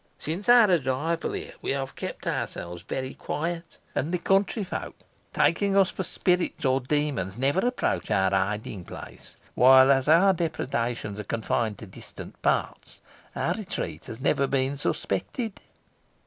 [0.17, 4.95] Since our arrival here we have kept ourselves very quiet, and the country folk,
[5.31, 10.33] taking us for spirits or demons, never approach our hiding place; while, as all our
[10.33, 12.99] depredations are confined to distant parts,
[13.35, 15.59] our retreat has never been suspected."